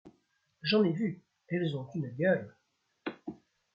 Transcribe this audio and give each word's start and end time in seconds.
J’en 0.63 0.83
ai 0.83 0.93
vu, 0.93 1.21
elles 1.47 1.77
ont 1.77 1.85
une 1.93 2.07
gueule! 2.09 2.51